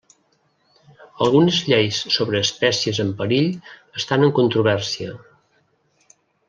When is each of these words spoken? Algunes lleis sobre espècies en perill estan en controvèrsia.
Algunes 1.25 1.59
lleis 1.67 1.99
sobre 2.17 2.41
espècies 2.47 3.03
en 3.05 3.13
perill 3.21 3.49
estan 4.01 4.29
en 4.29 4.35
controvèrsia. 4.41 5.15